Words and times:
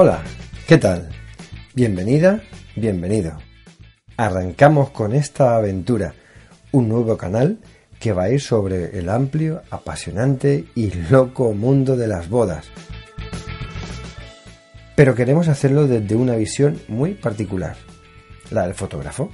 Hola, 0.00 0.22
¿qué 0.68 0.78
tal? 0.78 1.08
Bienvenida, 1.74 2.40
bienvenido. 2.76 3.36
Arrancamos 4.16 4.90
con 4.90 5.12
esta 5.12 5.56
aventura, 5.56 6.14
un 6.70 6.88
nuevo 6.88 7.16
canal 7.16 7.58
que 7.98 8.12
va 8.12 8.22
a 8.22 8.30
ir 8.30 8.40
sobre 8.40 8.96
el 8.96 9.08
amplio, 9.08 9.60
apasionante 9.70 10.66
y 10.76 10.92
loco 11.10 11.52
mundo 11.52 11.96
de 11.96 12.06
las 12.06 12.28
bodas. 12.28 12.66
Pero 14.94 15.16
queremos 15.16 15.48
hacerlo 15.48 15.88
desde 15.88 16.14
una 16.14 16.36
visión 16.36 16.80
muy 16.86 17.14
particular, 17.14 17.74
la 18.52 18.66
del 18.66 18.74
fotógrafo. 18.74 19.32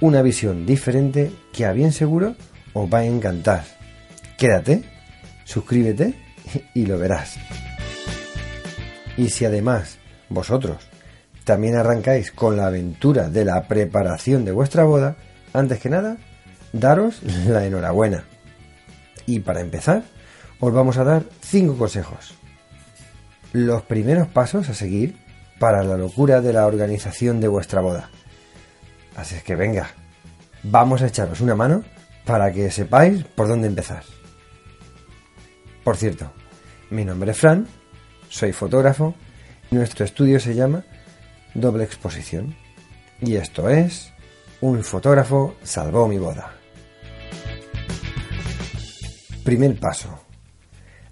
Una 0.00 0.22
visión 0.22 0.66
diferente 0.66 1.30
que 1.52 1.66
a 1.66 1.72
bien 1.72 1.92
seguro 1.92 2.34
os 2.72 2.92
va 2.92 2.98
a 2.98 3.04
encantar. 3.04 3.62
Quédate, 4.38 4.82
suscríbete 5.44 6.14
y 6.74 6.84
lo 6.84 6.98
verás. 6.98 7.38
Y 9.16 9.30
si 9.30 9.44
además 9.44 9.98
vosotros 10.28 10.88
también 11.44 11.76
arrancáis 11.76 12.30
con 12.30 12.56
la 12.56 12.66
aventura 12.66 13.28
de 13.28 13.44
la 13.44 13.68
preparación 13.68 14.44
de 14.44 14.52
vuestra 14.52 14.84
boda, 14.84 15.16
antes 15.52 15.78
que 15.78 15.90
nada, 15.90 16.16
daros 16.72 17.22
la 17.46 17.66
enhorabuena. 17.66 18.24
Y 19.26 19.40
para 19.40 19.60
empezar, 19.60 20.04
os 20.58 20.72
vamos 20.72 20.96
a 20.96 21.04
dar 21.04 21.24
cinco 21.42 21.76
consejos. 21.76 22.34
Los 23.52 23.82
primeros 23.82 24.26
pasos 24.28 24.68
a 24.68 24.74
seguir 24.74 25.16
para 25.58 25.84
la 25.84 25.96
locura 25.96 26.40
de 26.40 26.52
la 26.52 26.66
organización 26.66 27.40
de 27.40 27.48
vuestra 27.48 27.80
boda. 27.80 28.10
Así 29.14 29.36
es 29.36 29.44
que 29.44 29.54
venga, 29.54 29.90
vamos 30.62 31.02
a 31.02 31.06
echaros 31.06 31.40
una 31.40 31.54
mano 31.54 31.84
para 32.24 32.52
que 32.52 32.70
sepáis 32.70 33.22
por 33.24 33.48
dónde 33.48 33.68
empezar. 33.68 34.02
Por 35.84 35.96
cierto, 35.96 36.32
mi 36.90 37.04
nombre 37.04 37.30
es 37.32 37.38
Fran 37.38 37.68
soy 38.28 38.52
fotógrafo. 38.52 39.14
Nuestro 39.70 40.04
estudio 40.04 40.40
se 40.40 40.54
llama 40.54 40.84
Doble 41.54 41.84
Exposición. 41.84 42.54
Y 43.20 43.36
esto 43.36 43.68
es 43.68 44.12
Un 44.60 44.82
fotógrafo 44.82 45.56
salvó 45.62 46.08
mi 46.08 46.18
boda. 46.18 46.54
Primer 49.44 49.78
paso. 49.78 50.20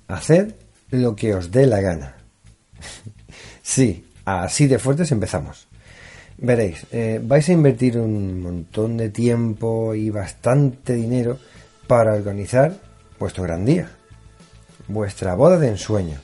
Haced 0.08 0.54
lo 0.90 1.14
que 1.14 1.34
os 1.34 1.50
dé 1.50 1.66
la 1.66 1.80
gana. 1.80 2.16
sí, 3.62 4.06
así 4.24 4.66
de 4.66 4.78
fuertes 4.78 5.12
empezamos. 5.12 5.68
Veréis, 6.38 6.86
eh, 6.92 7.20
vais 7.22 7.48
a 7.48 7.52
invertir 7.52 7.98
un 7.98 8.40
montón 8.40 8.96
de 8.96 9.10
tiempo 9.10 9.94
y 9.94 10.10
bastante 10.10 10.94
dinero 10.94 11.38
para 11.86 12.14
organizar 12.14 12.74
vuestro 13.18 13.44
gran 13.44 13.64
día, 13.64 13.90
vuestra 14.88 15.34
boda 15.34 15.58
de 15.58 15.68
ensueño 15.68 16.18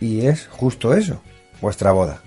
y 0.00 0.26
es 0.26 0.46
justo 0.46 0.94
eso, 0.94 1.22
vuestra 1.60 1.92
boda. 1.92 2.22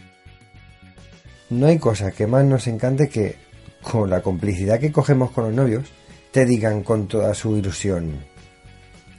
No 1.49 1.67
hay 1.67 1.79
cosa 1.79 2.11
que 2.11 2.27
más 2.27 2.45
nos 2.45 2.67
encante 2.67 3.09
que, 3.09 3.35
con 3.81 4.09
la 4.09 4.21
complicidad 4.21 4.79
que 4.79 4.91
cogemos 4.91 5.31
con 5.31 5.45
los 5.45 5.53
novios, 5.53 5.85
te 6.31 6.45
digan 6.45 6.83
con 6.83 7.07
toda 7.07 7.33
su 7.33 7.57
ilusión, 7.57 8.19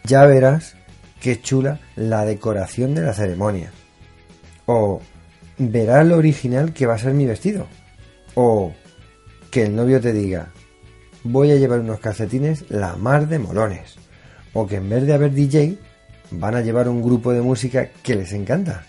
ya 0.04 0.24
verás 0.26 0.74
qué 1.20 1.40
chula 1.40 1.78
la 1.94 2.24
decoración 2.24 2.94
de 2.94 3.02
la 3.02 3.14
ceremonia. 3.14 3.72
O 4.66 5.00
verás 5.58 6.06
lo 6.06 6.16
original 6.16 6.72
que 6.72 6.86
va 6.86 6.94
a 6.94 6.98
ser 6.98 7.14
mi 7.14 7.26
vestido. 7.26 7.66
O 8.34 8.72
que 9.50 9.62
el 9.62 9.76
novio 9.76 10.00
te 10.00 10.12
diga, 10.12 10.50
voy 11.22 11.52
a 11.52 11.56
llevar 11.56 11.80
unos 11.80 12.00
calcetines 12.00 12.64
la 12.70 12.96
mar 12.96 13.28
de 13.28 13.38
molones. 13.38 13.96
O 14.52 14.66
que 14.66 14.76
en 14.76 14.88
vez 14.88 15.06
de 15.06 15.14
haber 15.14 15.32
DJ, 15.32 15.78
van 16.32 16.56
a 16.56 16.60
llevar 16.60 16.88
un 16.88 17.02
grupo 17.02 17.32
de 17.32 17.42
música 17.42 17.90
que 18.02 18.14
les 18.14 18.32
encanta. 18.32 18.84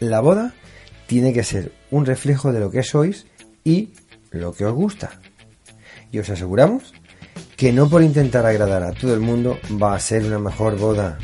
La 0.00 0.20
boda 0.20 0.54
tiene 1.06 1.32
que 1.32 1.44
ser 1.44 1.72
un 1.90 2.06
reflejo 2.06 2.52
de 2.52 2.60
lo 2.60 2.70
que 2.70 2.82
sois 2.82 3.26
y 3.64 3.90
lo 4.30 4.52
que 4.52 4.64
os 4.64 4.74
gusta. 4.74 5.20
Y 6.10 6.18
os 6.18 6.30
aseguramos 6.30 6.94
que 7.56 7.72
no 7.72 7.88
por 7.88 8.02
intentar 8.02 8.46
agradar 8.46 8.82
a 8.82 8.92
todo 8.92 9.14
el 9.14 9.20
mundo 9.20 9.58
va 9.80 9.94
a 9.94 10.00
ser 10.00 10.24
una 10.24 10.38
mejor 10.38 10.78
boda. 10.78 11.18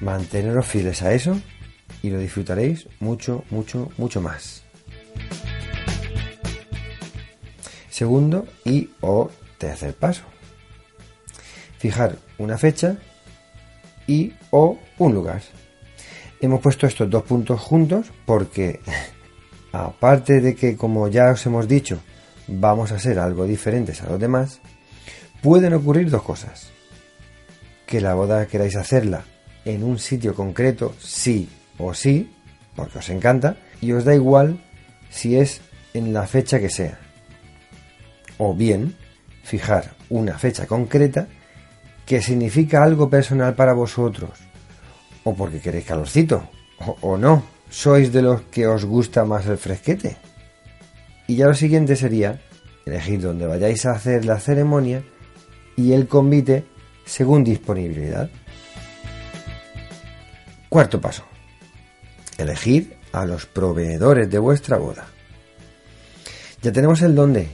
Manteneros 0.00 0.66
fieles 0.66 1.02
a 1.02 1.14
eso 1.14 1.40
y 2.02 2.10
lo 2.10 2.18
disfrutaréis 2.18 2.88
mucho, 3.00 3.44
mucho, 3.50 3.90
mucho 3.96 4.20
más. 4.20 4.64
Segundo 7.88 8.46
y 8.64 8.90
o 9.00 9.30
tercer 9.58 9.94
paso 9.94 10.33
fijar 11.84 12.16
una 12.38 12.56
fecha 12.56 12.96
y 14.06 14.32
o 14.48 14.78
un 14.96 15.12
lugar. 15.12 15.42
Hemos 16.40 16.62
puesto 16.62 16.86
estos 16.86 17.10
dos 17.10 17.24
puntos 17.24 17.60
juntos 17.60 18.06
porque 18.24 18.80
aparte 19.72 20.40
de 20.40 20.54
que 20.54 20.78
como 20.78 21.08
ya 21.08 21.32
os 21.32 21.44
hemos 21.44 21.68
dicho 21.68 22.00
vamos 22.48 22.90
a 22.90 22.98
ser 22.98 23.18
algo 23.18 23.44
diferentes 23.44 24.00
a 24.00 24.08
los 24.08 24.18
demás, 24.18 24.62
pueden 25.42 25.74
ocurrir 25.74 26.08
dos 26.08 26.22
cosas. 26.22 26.70
Que 27.84 28.00
la 28.00 28.14
boda 28.14 28.46
queráis 28.46 28.76
hacerla 28.76 29.24
en 29.66 29.84
un 29.84 29.98
sitio 29.98 30.34
concreto, 30.34 30.94
sí 30.98 31.50
o 31.76 31.92
sí, 31.92 32.32
porque 32.74 33.00
os 33.00 33.10
encanta, 33.10 33.58
y 33.82 33.92
os 33.92 34.06
da 34.06 34.14
igual 34.14 34.58
si 35.10 35.36
es 35.36 35.60
en 35.92 36.14
la 36.14 36.26
fecha 36.26 36.58
que 36.58 36.70
sea. 36.70 36.98
O 38.38 38.54
bien, 38.54 38.96
fijar 39.42 39.92
una 40.08 40.38
fecha 40.38 40.66
concreta 40.66 41.28
que 42.06 42.20
significa 42.20 42.82
algo 42.82 43.08
personal 43.08 43.54
para 43.54 43.72
vosotros, 43.72 44.30
o 45.24 45.34
porque 45.34 45.60
queréis 45.60 45.86
calorcito, 45.86 46.48
o, 47.00 47.16
no, 47.16 47.42
sois 47.70 48.12
de 48.12 48.22
los 48.22 48.42
que 48.42 48.66
os 48.66 48.84
gusta 48.84 49.24
más 49.24 49.46
el 49.46 49.58
fresquete. 49.58 50.16
Y 51.26 51.36
ya 51.36 51.46
lo 51.46 51.54
siguiente 51.54 51.96
sería 51.96 52.40
elegir 52.84 53.20
dónde 53.20 53.46
vayáis 53.46 53.86
a 53.86 53.92
hacer 53.92 54.24
la 54.24 54.38
ceremonia 54.38 55.02
y 55.76 55.92
el 55.92 56.06
convite 56.06 56.64
según 57.04 57.44
disponibilidad. 57.44 58.28
Cuarto 60.68 61.00
paso. 61.00 61.24
Elegir 62.36 62.96
a 63.12 63.24
los 63.24 63.46
proveedores 63.46 64.28
de 64.28 64.38
vuestra 64.38 64.76
boda. 64.76 65.06
Ya 66.62 66.72
tenemos 66.72 67.00
el 67.02 67.14
dónde, 67.14 67.48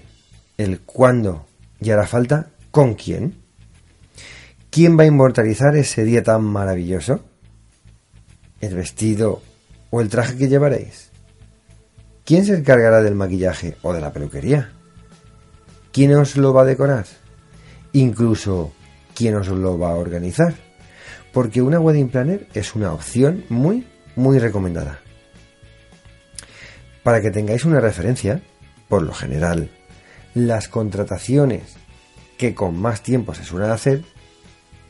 el 0.57 0.81
cuándo 0.81 1.47
y 1.81 1.91
hará 1.91 2.07
falta 2.07 2.51
con 2.71 2.95
quién. 2.95 3.40
¿Quién 4.71 4.97
va 4.97 5.03
a 5.03 5.07
inmortalizar 5.07 5.75
ese 5.75 6.05
día 6.05 6.23
tan 6.23 6.45
maravilloso? 6.45 7.25
¿El 8.61 8.77
vestido 8.77 9.43
o 9.91 10.01
el 10.01 10.09
traje 10.09 10.37
que 10.37 10.49
llevaréis? 10.49 11.11
¿Quién 12.25 12.45
se 12.45 12.55
encargará 12.55 13.03
del 13.03 13.17
maquillaje 13.17 13.77
o 13.83 13.93
de 13.93 14.01
la 14.01 14.13
peluquería? 14.13 14.71
¿Quién 15.91 16.15
os 16.15 16.37
lo 16.37 16.55
va 16.55 16.63
a 16.63 16.67
decorar? 16.67 17.05
Incluso, 17.95 18.73
¿quién 19.17 19.35
os 19.35 19.49
lo 19.49 19.77
va 19.77 19.91
a 19.91 19.97
organizar? 19.97 20.55
Porque 21.33 21.63
una 21.63 21.81
wedding 21.81 22.09
planner 22.09 22.47
es 22.55 22.77
una 22.77 22.93
opción 22.93 23.45
muy, 23.49 23.89
muy 24.15 24.39
recomendada. 24.39 25.01
Para 27.03 27.21
que 27.21 27.33
tengáis 27.33 27.65
una 27.65 27.81
referencia, 27.81 28.41
por 28.89 29.03
lo 29.03 29.15
general, 29.15 29.69
las 30.35 30.69
contrataciones 30.69 31.75
que 32.39 32.55
con 32.55 32.81
más 32.81 33.03
tiempo 33.03 33.35
se 33.35 33.43
suelen 33.43 33.71
hacer 33.71 34.05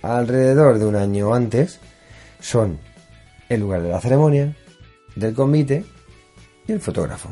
alrededor 0.02 0.78
de 0.78 0.86
un 0.86 0.96
año 0.96 1.34
antes 1.34 1.80
son 2.40 2.78
el 3.48 3.60
lugar 3.60 3.82
de 3.82 3.90
la 3.90 4.00
ceremonia, 4.00 4.54
del 5.16 5.34
convite 5.34 5.84
y 6.66 6.72
el 6.72 6.80
fotógrafo. 6.80 7.28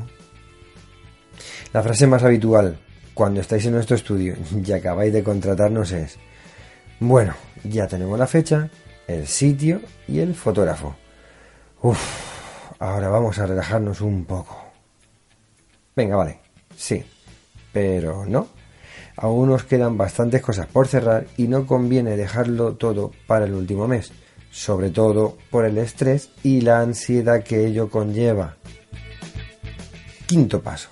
La 1.72 1.82
frase 1.82 2.06
más 2.06 2.22
habitual 2.22 2.78
cuando 3.14 3.40
estáis 3.40 3.66
en 3.66 3.72
nuestro 3.72 3.96
estudio 3.96 4.34
y 4.64 4.72
acabáis 4.72 5.12
de 5.12 5.22
contratarnos 5.22 5.92
es, 5.92 6.18
bueno, 7.00 7.34
ya 7.64 7.86
tenemos 7.86 8.18
la 8.18 8.26
fecha, 8.26 8.68
el 9.06 9.26
sitio 9.26 9.80
y 10.06 10.18
el 10.20 10.34
fotógrafo. 10.34 10.96
Uf, 11.82 11.98
ahora 12.78 13.08
vamos 13.08 13.38
a 13.38 13.46
relajarnos 13.46 14.00
un 14.00 14.24
poco. 14.24 14.64
Venga, 15.94 16.16
vale, 16.16 16.40
sí, 16.76 17.04
pero 17.72 18.24
no, 18.26 18.48
Aún 19.16 19.48
nos 19.48 19.64
quedan 19.64 19.96
bastantes 19.96 20.42
cosas 20.42 20.66
por 20.66 20.86
cerrar 20.86 21.26
y 21.36 21.48
no 21.48 21.66
conviene 21.66 22.16
dejarlo 22.16 22.74
todo 22.74 23.12
para 23.26 23.46
el 23.46 23.54
último 23.54 23.88
mes, 23.88 24.12
sobre 24.50 24.90
todo 24.90 25.36
por 25.50 25.64
el 25.64 25.78
estrés 25.78 26.30
y 26.42 26.60
la 26.60 26.80
ansiedad 26.80 27.42
que 27.42 27.66
ello 27.66 27.90
conlleva. 27.90 28.56
Quinto 30.26 30.62
paso. 30.62 30.88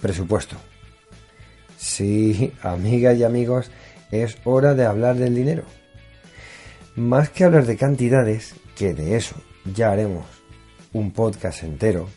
Presupuesto. 0.00 0.56
Sí, 1.76 2.52
amigas 2.62 3.16
y 3.16 3.24
amigos, 3.24 3.70
es 4.10 4.36
hora 4.44 4.74
de 4.74 4.84
hablar 4.84 5.16
del 5.16 5.34
dinero. 5.34 5.64
Más 6.96 7.30
que 7.30 7.44
hablar 7.44 7.66
de 7.66 7.76
cantidades, 7.76 8.54
que 8.76 8.94
de 8.94 9.16
eso 9.16 9.36
ya 9.64 9.90
haremos 9.90 10.26
un 10.92 11.12
podcast 11.12 11.62
entero, 11.62 12.08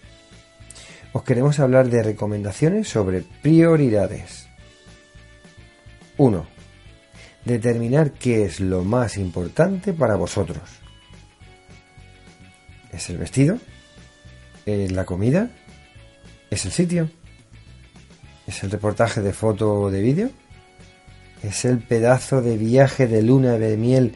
os 1.13 1.23
queremos 1.23 1.59
hablar 1.59 1.89
de 1.89 2.01
recomendaciones 2.01 2.89
sobre 2.89 3.21
prioridades. 3.21 4.49
1. 6.18 6.45
Determinar 7.45 8.12
qué 8.12 8.45
es 8.45 8.60
lo 8.60 8.83
más 8.83 9.18
importante 9.18 9.94
para 9.94 10.15
vosotros. 10.15 10.63
¿Es 12.92 13.10
el 13.10 13.18
vestido? 13.18 13.57
¿Es 14.65 14.92
la 14.92 15.06
comida? 15.06 15.50
¿Es 16.50 16.65
el 16.65 16.71
sitio? 16.71 17.10
¿Es 18.45 18.63
el 18.63 18.71
reportaje 18.71 19.21
de 19.21 19.33
foto 19.33 19.74
o 19.74 19.92
de 19.92 20.01
vídeo? 20.01 20.30
¿Es 21.42 21.65
el 21.65 21.80
pedazo 21.80 22.42
de 22.42 22.57
viaje 22.57 23.07
de 23.07 23.21
luna 23.21 23.57
de 23.57 23.77
miel 23.77 24.16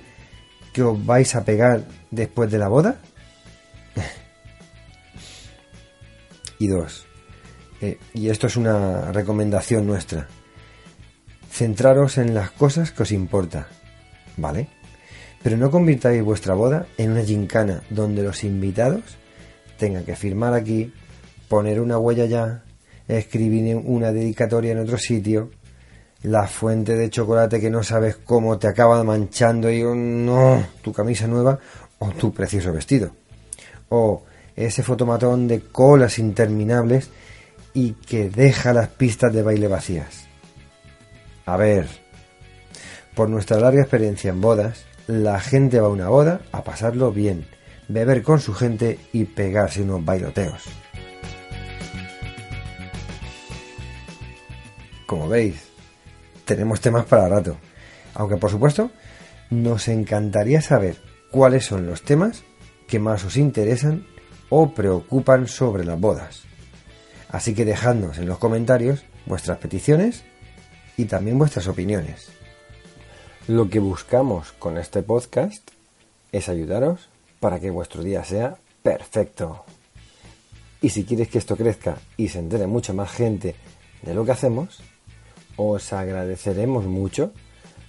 que 0.74 0.84
os 0.84 1.06
vais 1.06 1.36
a 1.36 1.44
pegar 1.44 1.84
después 2.12 2.52
de 2.52 2.58
la 2.58 2.68
boda? 2.68 3.00
y 6.60 6.68
dos, 6.68 7.06
eh, 7.82 7.98
y 8.14 8.30
esto 8.30 8.48
es 8.48 8.56
una 8.56 9.12
recomendación 9.12 9.86
nuestra, 9.86 10.28
centraros 11.58 12.18
en 12.18 12.34
las 12.34 12.52
cosas 12.52 12.92
que 12.92 13.04
os 13.04 13.12
importa, 13.12 13.68
¿vale? 14.38 14.70
Pero 15.44 15.58
no 15.58 15.72
convirtáis 15.72 16.24
vuestra 16.24 16.54
boda 16.54 16.88
en 16.98 17.12
una 17.12 17.24
gincana 17.24 17.84
donde 17.90 18.24
los 18.24 18.44
invitados 18.44 19.02
tengan 19.78 20.04
que 20.04 20.16
firmar 20.16 20.54
aquí, 20.54 20.94
poner 21.48 21.80
una 21.80 21.98
huella 21.98 22.26
ya, 22.26 22.64
escribir 23.08 23.76
una 23.76 24.12
dedicatoria 24.12 24.72
en 24.72 24.80
otro 24.80 24.98
sitio, 24.98 25.52
la 26.24 26.48
fuente 26.48 26.96
de 26.96 27.10
chocolate 27.10 27.60
que 27.60 27.70
no 27.70 27.84
sabes 27.84 28.18
cómo 28.18 28.58
te 28.58 28.68
acaba 28.68 29.04
manchando 29.04 29.70
y 29.72 29.84
oh, 29.84 29.96
no, 29.96 30.64
tu 30.82 30.92
camisa 30.92 31.28
nueva 31.28 31.60
o 32.00 32.10
tu 32.12 32.34
precioso 32.34 32.74
vestido. 32.74 33.12
O 33.90 34.24
ese 34.56 34.84
fotomatón 34.84 35.48
de 35.48 35.62
colas 35.62 36.20
interminables 36.20 37.10
y 37.74 37.94
que 37.94 38.30
deja 38.30 38.74
las 38.74 38.90
pistas 38.90 39.32
de 39.32 39.44
baile 39.44 39.68
vacías. 39.68 40.27
A 41.48 41.56
ver, 41.56 41.88
por 43.16 43.30
nuestra 43.30 43.58
larga 43.58 43.82
experiencia 43.82 44.32
en 44.32 44.42
bodas, 44.42 44.84
la 45.08 45.40
gente 45.40 45.80
va 45.80 45.88
a 45.88 45.92
una 45.92 46.10
boda 46.10 46.42
a 46.52 46.66
pasarlo 46.66 47.14
bien, 47.14 47.48
beber 47.88 48.22
con 48.22 48.42
su 48.42 48.54
gente 48.54 49.00
y 49.14 49.24
pegarse 49.24 49.82
unos 49.82 50.04
bailoteos. 50.04 50.66
Como 55.06 55.30
veis, 55.30 55.70
tenemos 56.44 56.82
temas 56.82 57.06
para 57.06 57.30
rato. 57.30 57.56
Aunque 58.14 58.36
por 58.36 58.52
supuesto, 58.52 58.92
nos 59.50 59.88
encantaría 59.88 60.60
saber 60.62 60.98
cuáles 61.32 61.64
son 61.66 61.86
los 61.86 62.02
temas 62.02 62.44
que 62.90 63.00
más 63.00 63.24
os 63.24 63.38
interesan 63.38 64.06
o 64.50 64.74
preocupan 64.74 65.48
sobre 65.48 65.86
las 65.86 65.98
bodas. 65.98 66.44
Así 67.30 67.54
que 67.54 67.64
dejadnos 67.64 68.18
en 68.18 68.28
los 68.28 68.38
comentarios 68.38 69.06
vuestras 69.26 69.60
peticiones 69.60 70.26
y 70.98 71.06
también 71.06 71.38
vuestras 71.38 71.68
opiniones. 71.68 72.30
Lo 73.48 73.70
que 73.70 73.80
buscamos 73.80 74.52
con 74.54 74.78
este 74.78 75.04
podcast 75.04 75.70
es 76.32 76.50
ayudaros 76.50 77.08
para 77.40 77.60
que 77.60 77.70
vuestro 77.70 78.04
día 78.04 78.26
sea 78.26 78.58
perfecto. 78.84 79.64
Y 80.82 80.90
si 80.90 81.06
quieres 81.06 81.30
que 81.30 81.38
esto 81.38 81.56
crezca 81.56 81.98
y 82.18 82.28
se 82.28 82.40
entere 82.40 82.68
mucha 82.68 82.94
más 82.94 83.12
gente 83.12 83.56
de 84.02 84.14
lo 84.14 84.26
que 84.26 84.32
hacemos, 84.32 84.82
os 85.56 85.94
agradeceremos 85.94 86.86
mucho 86.86 87.32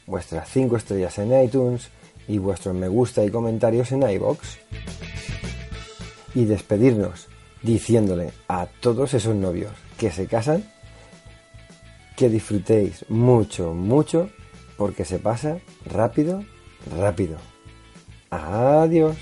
vuestras 0.06 0.48
5 0.50 0.76
estrellas 0.76 1.18
en 1.18 1.42
iTunes 1.42 1.88
y 2.28 2.38
vuestros 2.38 2.74
me 2.74 2.88
gusta 2.88 3.24
y 3.24 3.30
comentarios 3.30 3.90
en 3.92 4.08
iBox. 4.08 4.58
Y 6.34 6.44
despedirnos 6.44 7.28
diciéndole 7.62 8.30
a 8.46 8.66
todos 8.80 9.14
esos 9.14 9.34
novios 9.34 9.72
que 9.98 10.10
se 10.10 10.26
casan 10.26 10.64
que 12.18 12.28
disfrutéis 12.28 13.04
mucho, 13.08 13.72
mucho, 13.74 14.28
porque 14.76 15.04
se 15.04 15.20
pasa 15.20 15.60
rápido, 15.86 16.44
rápido. 16.98 17.36
Adiós. 18.28 19.16